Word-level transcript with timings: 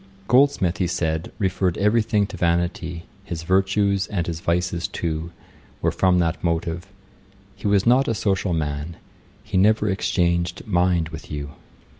''Goldsmith 0.27 0.77
(he 0.79 0.87
said), 0.87 1.31
referred 1.37 1.77
every 1.77 2.01
thing 2.01 2.25
to 2.25 2.35
vanity; 2.35 3.03
his 3.23 3.43
virtues, 3.43 4.07
and 4.07 4.25
his 4.25 4.39
vices 4.39 4.87
too, 4.87 5.29
were 5.79 5.91
from 5.91 6.17
that 6.17 6.43
motive. 6.43 6.87
He 7.55 7.67
was 7.67 7.85
not 7.85 8.07
a 8.07 8.15
social 8.15 8.51
man. 8.55 8.97
He 9.43 9.57
never 9.59 9.87
exchanged 9.91 10.65
mind 10.65 11.09
with 11.09 11.29
you.' 11.29 11.51